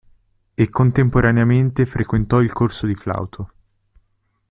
E 0.55 0.67
contemporaneamente 0.71 1.85
frequentò 1.85 2.41
il 2.41 2.51
corso 2.53 2.87
di 2.87 2.95
flauto. 2.95 3.51